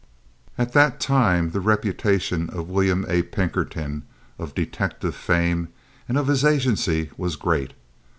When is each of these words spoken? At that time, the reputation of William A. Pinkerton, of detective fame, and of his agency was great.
At 0.57 0.73
that 0.73 0.99
time, 0.99 1.51
the 1.51 1.59
reputation 1.61 2.49
of 2.49 2.69
William 2.71 3.05
A. 3.07 3.21
Pinkerton, 3.21 4.01
of 4.39 4.55
detective 4.55 5.13
fame, 5.15 5.67
and 6.09 6.17
of 6.17 6.25
his 6.25 6.43
agency 6.43 7.11
was 7.17 7.35
great. 7.35 7.73